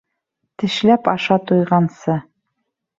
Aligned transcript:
Тешләп 0.63 1.11
аша 1.15 1.39
туйғансы. 1.47 2.21